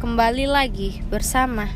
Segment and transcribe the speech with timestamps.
[0.00, 1.68] kembali lagi bersama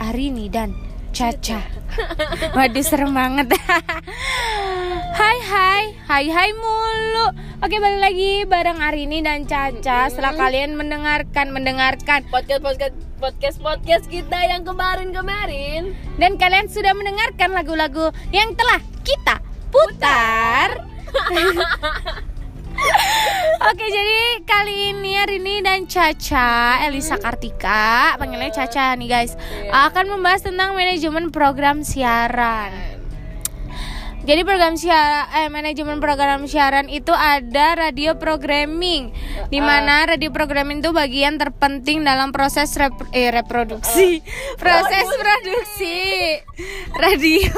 [0.00, 0.72] Arini dan
[1.12, 1.60] Caca.
[2.56, 3.52] Waduh serem banget.
[5.20, 7.28] hai hai, hai hai mulu.
[7.60, 10.08] Oke balik lagi bareng Arini dan Caca.
[10.08, 16.96] Setelah kalian mendengarkan mendengarkan podcast podcast podcast podcast kita yang kemarin kemarin dan kalian sudah
[16.96, 20.88] mendengarkan lagu-lagu yang telah kita putar.
[23.68, 29.92] Oke jadi kali ini Arini dan Caca Elisa Kartika panggilnya Caca nih guys Iya.
[29.92, 32.72] akan membahas tentang manajemen program siaran.
[34.24, 39.12] Jadi program siaran eh, manajemen program siaran itu ada radio programming
[39.48, 44.20] di mana radio programming itu bagian terpenting dalam proses rep- eh, reproduksi.
[44.56, 45.96] Proses produksi
[47.04, 47.52] radio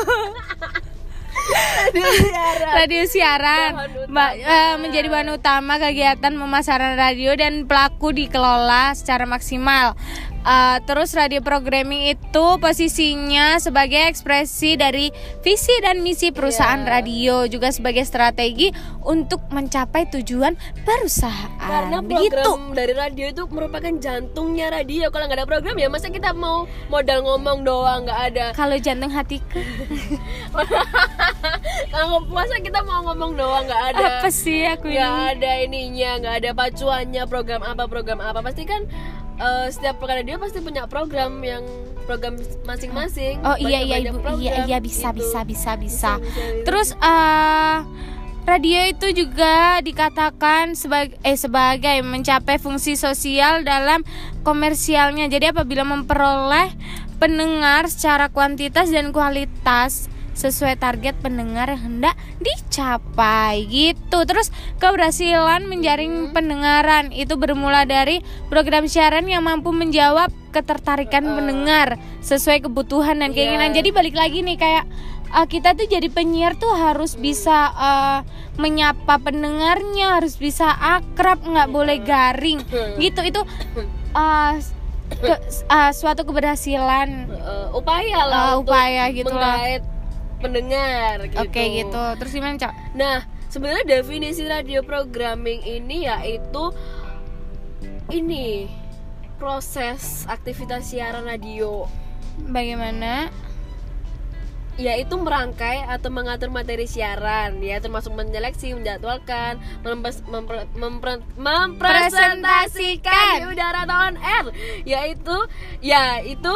[2.70, 4.10] radio siaran Bahan utama.
[4.10, 9.94] Ba- eh, menjadi bahan utama kegiatan pemasaran radio dan pelaku dikelola secara maksimal.
[10.40, 16.88] Eh, terus radio programming itu posisinya sebagai ekspresi dari visi dan misi perusahaan Iya.
[16.90, 18.66] radio juga sebagai strategi
[19.02, 21.48] untuk mencapai tujuan perusahaan.
[21.60, 22.32] karena Begitu.
[22.32, 26.64] program dari radio itu merupakan jantungnya radio kalau nggak ada program ya masa kita mau
[26.88, 29.60] modal ngomong doang nggak ada Kalau jantung hatiku
[31.92, 35.22] kalau puasa kita mau ngomong doang nggak ada apa sih aku nggak ini?
[35.30, 38.86] ada ininya nggak ada pacuannya program apa program apa pasti kan
[39.40, 41.64] eh, setiap program radio pasti punya program yang
[42.04, 42.36] program
[42.68, 45.24] masing-masing Oh iya iya ibu program, iya iya bisa gitu.
[45.24, 46.12] bisa bisa bisa.
[46.18, 46.64] Bisa, bisa.
[46.68, 47.76] Terus eh
[48.44, 54.02] radio itu juga dikatakan sebagai eh sebagai mencapai fungsi sosial dalam
[54.42, 55.30] komersialnya.
[55.30, 56.74] Jadi apabila memperoleh
[57.20, 60.08] pendengar secara kuantitas dan kualitas
[60.40, 64.24] sesuai target pendengar yang hendak dicapai gitu.
[64.24, 64.48] Terus
[64.80, 73.20] keberhasilan menjaring pendengaran itu bermula dari program siaran yang mampu menjawab ketertarikan pendengar sesuai kebutuhan
[73.20, 73.76] dan keinginan.
[73.76, 73.84] Iya.
[73.84, 74.84] Jadi balik lagi nih kayak
[75.36, 78.18] uh, kita tuh jadi penyiar tuh harus bisa uh,
[78.56, 82.64] menyapa pendengarnya, harus bisa akrab, nggak boleh garing.
[82.98, 83.40] Gitu itu
[84.16, 84.52] uh,
[85.22, 89.80] ke- uh, suatu keberhasilan Eh, upaya lah Uh, upaya gitu lah.
[90.40, 91.38] Pendengar gitu.
[91.38, 92.04] Oke gitu.
[92.18, 92.72] Terus gimana, Cak?
[92.96, 96.72] Nah, sebenarnya definisi radio programming ini yaitu
[98.10, 98.66] ini
[99.38, 101.86] proses aktivitas siaran radio
[102.40, 103.28] Bagaimana?
[104.80, 113.46] yaitu merangkai atau mengatur materi siaran ya termasuk menyeleksi, menjadwalkan, mempres- mempre- mempre- mempresentasikan di
[113.52, 114.46] udara atau on air
[114.88, 115.36] yaitu
[115.84, 116.54] ya itu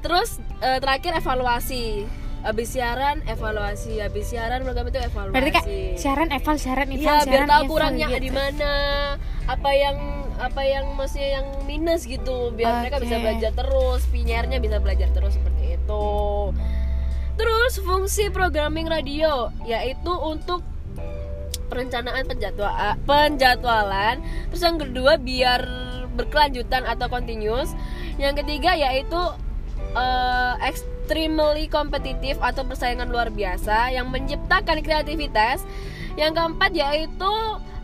[0.00, 2.08] terus eh, terakhir evaluasi
[2.46, 5.64] habis siaran evaluasi habis siaran program itu evaluasi Berarti kak
[5.98, 8.22] siaran eval siaran eval Iya, biar siaran tahu eval kurangnya gitu.
[8.22, 8.72] di mana,
[9.50, 9.96] apa yang
[10.36, 15.34] apa yang maksudnya yang minus gitu, biar mereka bisa belajar terus, penyiarnya bisa belajar terus
[15.34, 16.06] seperti itu.
[17.36, 20.62] Terus fungsi programming radio yaitu untuk
[21.66, 22.70] perencanaan penjadwal
[23.04, 24.22] penjadwalan.
[24.54, 25.60] Terus yang kedua biar
[26.14, 27.74] berkelanjutan atau continuous.
[28.16, 29.20] Yang ketiga yaitu
[29.98, 30.54] eh,
[31.06, 35.62] extremely kompetitif atau persaingan luar biasa yang menciptakan kreativitas.
[36.18, 37.34] Yang keempat yaitu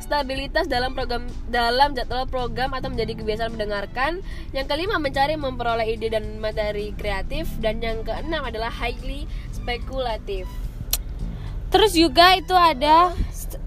[0.03, 4.27] stabilitas dalam program dalam jadwal program atau menjadi kebiasaan mendengarkan.
[4.51, 10.51] Yang kelima mencari memperoleh ide dan materi kreatif dan yang keenam adalah highly spekulatif.
[11.71, 13.15] Terus juga itu ada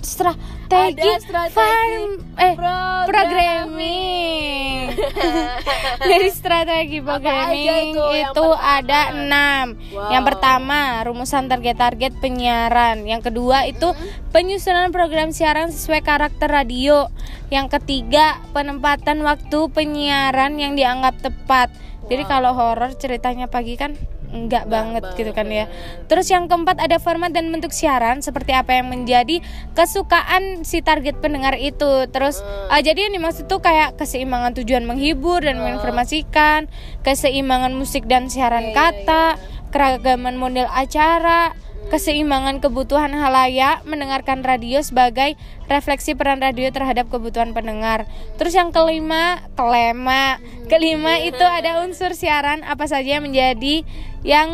[0.05, 4.93] strategi, Ada strategi farm eh program- programming.
[6.09, 9.75] Dari strategi programming itu itu ada enam.
[9.91, 10.13] Wow.
[10.13, 13.03] Yang pertama rumusan target-target penyiaran.
[13.03, 13.91] Yang kedua itu
[14.29, 17.09] penyusunan program siaran sesuai karakter radio.
[17.49, 21.73] Yang ketiga penempatan waktu penyiaran yang dianggap tepat.
[22.05, 23.97] Jadi kalau horor ceritanya pagi kan
[24.31, 25.65] enggak banget gitu kan ya.
[26.07, 29.41] Terus yang keempat ada format dan bentuk siaran seperti apa yang menjadi
[29.73, 32.07] kesukaan si target pendengar itu.
[32.09, 36.71] Terus ah, jadi yang dimaksud tuh kayak keseimbangan tujuan menghibur dan menginformasikan,
[37.01, 39.37] keseimbangan musik dan siaran kata,
[39.75, 41.51] keragaman model acara,
[41.89, 45.37] keseimbangan kebutuhan halayak mendengarkan radio sebagai
[45.69, 48.09] refleksi peran radio terhadap kebutuhan pendengar.
[48.41, 50.41] Terus yang kelima, kelema.
[50.65, 53.85] Kelima itu ada unsur siaran apa saja yang menjadi
[54.25, 54.49] yang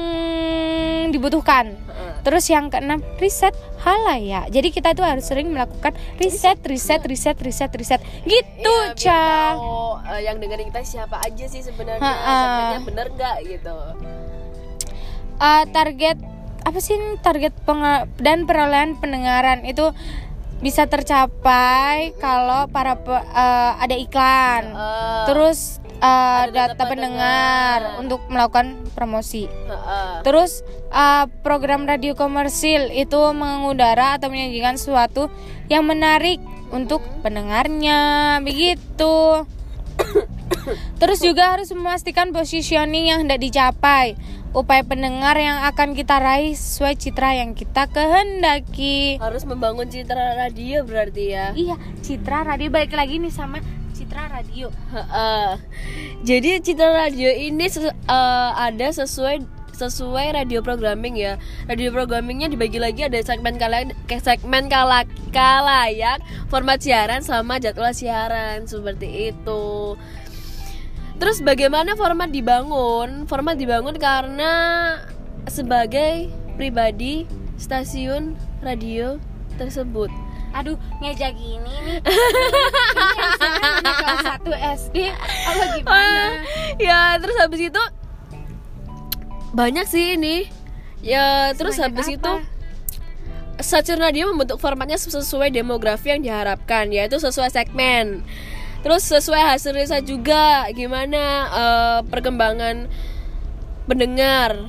[1.16, 1.80] dibutuhkan.
[2.22, 4.54] Terus yang keenam, riset halayak.
[4.54, 8.02] Jadi kita tuh harus sering melakukan riset, riset, riset, riset, riset.
[8.28, 9.24] Gitu, Iya, Ca.
[9.58, 13.78] tahu, eh, yang dengerin kita siapa aja sih sebenarnya sebenarnya bener nggak gitu
[15.42, 16.18] Eh, target
[16.62, 17.54] apa sih target
[18.22, 19.94] dan perolehan pendengaran itu
[20.62, 24.64] bisa tercapai kalau para pe- eh, ada iklan.
[24.70, 29.50] Eh, Terus uh, Ada data, data pendengar untuk melakukan promosi.
[29.50, 30.22] Heeh.
[30.22, 30.62] Terus
[30.94, 35.34] uh, program radio komersil itu mengudara atau menyajikan sesuatu
[35.66, 36.38] yang menarik
[36.70, 39.46] untuk pendengarnya, begitu.
[41.02, 44.16] Terus juga harus memastikan positioning yang hendak dicapai,
[44.52, 49.18] upaya pendengar yang akan kita raih sesuai citra yang kita kehendaki.
[49.18, 53.64] harus membangun citra radio berarti ya Iya, citra radio balik lagi nih sama
[53.96, 54.68] citra radio.
[54.92, 55.50] Heeh.
[56.28, 61.42] Jadi citra radio ini eh, ada sesuai sesuai radio programming ya.
[61.66, 66.22] Radio programmingnya dibagi lagi ada segmen kala ke segmen kala kalayak,
[66.54, 69.98] format siaran sama jadwal siaran seperti itu.
[71.22, 73.30] Terus bagaimana format dibangun?
[73.30, 74.54] Format dibangun karena
[75.46, 77.30] sebagai pribadi
[77.62, 78.34] stasiun
[78.66, 79.22] radio
[79.62, 80.10] tersebut.
[80.58, 82.00] Aduh, ngejak gini nih.
[83.86, 83.92] Ini
[84.42, 84.50] 1
[84.82, 86.26] SD apa gimana?
[86.82, 87.84] Ya terus habis itu
[89.54, 90.48] banyak sih ini
[91.04, 92.16] ya terus Sebanyak habis apa?
[92.18, 92.34] itu
[93.62, 98.24] stasiun radio membentuk formatnya sesuai demografi yang diharapkan yaitu sesuai segmen
[98.82, 102.90] terus sesuai hasil riset juga gimana eh, perkembangan
[103.86, 104.68] pendengar.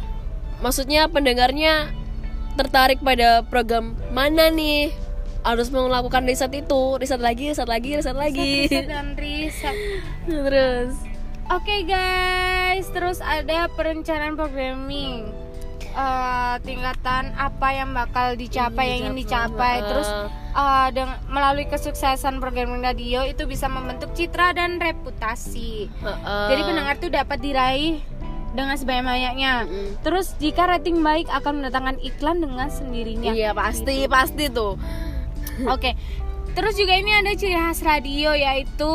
[0.63, 1.91] Maksudnya pendengarnya
[2.55, 4.93] tertarik pada program mana nih?
[5.43, 8.71] Harus melakukan riset itu riset lagi riset lagi riset lagi.
[8.71, 9.77] Riset dan riset.
[10.31, 10.95] terus.
[11.51, 15.42] Oke guys, terus ada perencanaan programming.
[15.93, 19.83] Eh, tingkatan apa yang bakal dicapai, yang ingin dicapai.
[19.85, 20.09] Terus
[20.53, 25.91] eh, deng- melalui kesuksesan programming radio itu bisa membentuk citra dan reputasi.
[25.91, 26.47] Heeh.
[26.55, 28.01] Jadi pendengar tuh dapat diraih
[28.53, 29.53] dengan sebanyak-banyaknya.
[29.65, 29.89] Mm-mm.
[30.05, 33.33] Terus jika rating baik akan mendatangkan iklan dengan sendirinya.
[33.33, 34.77] Iya pasti pasti tuh.
[35.75, 35.97] Oke.
[36.53, 38.93] Terus juga ini ada ciri khas radio yaitu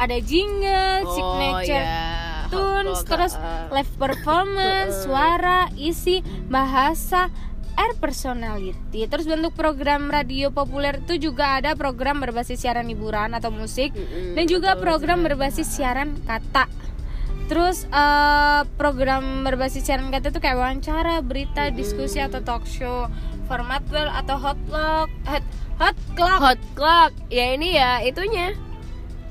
[0.00, 2.05] ada jingle, signature iya.
[2.50, 7.28] Tunes, Hotbox, terus uh, live performance, suara, isi, bahasa,
[7.76, 9.04] air personality.
[9.06, 14.34] Terus bentuk program radio populer itu juga ada program berbasis siaran hiburan atau musik Mm-mm,
[14.34, 16.66] dan juga betul program berbasis siaran kata.
[17.46, 23.06] Terus eh, program berbasis siaran kata itu kayak wawancara, berita, diskusi atau talk show,
[23.46, 25.44] format well atau hot clock, hot,
[25.78, 26.40] hot clock.
[26.42, 27.12] hot clock.
[27.30, 28.65] Ya ini ya itunya.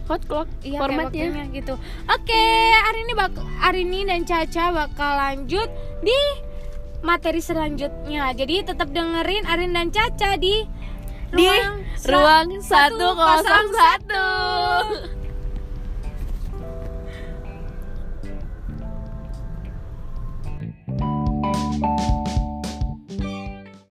[0.05, 1.25] Hot clock Iya, kayak formatnya.
[1.33, 1.73] waktunya gitu.
[2.05, 2.45] Oke,
[2.85, 3.33] hari ini bak
[3.65, 5.69] Arini dan Caca bakal lanjut
[6.05, 6.19] di
[7.01, 8.29] materi selanjutnya.
[8.37, 10.61] Jadi tetap dengerin Arin dan Caca di
[11.33, 13.17] Di ruang ruang 101.
[13.43, 15.14] 101.